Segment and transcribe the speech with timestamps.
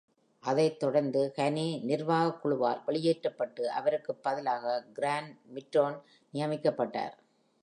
[0.39, 4.85] அதைத் தொடர்ந்து Hanni நிர்வாகக் குழுவால் வெளியேற்றப்பட்டு அவருக்குப் பதிலாக
[4.95, 6.01] Grant Mitton
[6.33, 7.13] நியமிக்கப்பட்டார்.